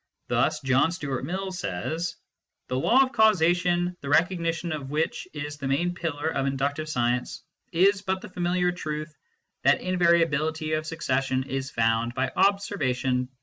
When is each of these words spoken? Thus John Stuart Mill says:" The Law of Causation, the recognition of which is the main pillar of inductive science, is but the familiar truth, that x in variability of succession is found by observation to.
Thus 0.29 0.59
John 0.61 0.91
Stuart 0.91 1.25
Mill 1.25 1.51
says:" 1.51 2.15
The 2.69 2.75
Law 2.79 3.03
of 3.03 3.11
Causation, 3.11 3.95
the 4.01 4.09
recognition 4.09 4.71
of 4.71 4.89
which 4.89 5.27
is 5.31 5.57
the 5.57 5.67
main 5.67 5.93
pillar 5.93 6.27
of 6.29 6.47
inductive 6.47 6.89
science, 6.89 7.43
is 7.71 8.01
but 8.01 8.19
the 8.19 8.29
familiar 8.29 8.71
truth, 8.71 9.15
that 9.61 9.75
x 9.77 9.83
in 9.83 9.99
variability 9.99 10.73
of 10.73 10.87
succession 10.87 11.43
is 11.43 11.69
found 11.69 12.15
by 12.15 12.31
observation 12.35 13.27
to. 13.27 13.33